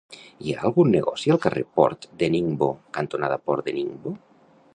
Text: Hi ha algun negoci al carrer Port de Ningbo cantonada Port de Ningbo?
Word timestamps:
Hi 0.43 0.53
ha 0.53 0.61
algun 0.69 0.89
negoci 0.95 1.33
al 1.35 1.39
carrer 1.45 1.63
Port 1.81 2.09
de 2.23 2.31
Ningbo 2.37 2.71
cantonada 3.01 3.39
Port 3.51 3.71
de 3.71 3.77
Ningbo? 3.79 4.17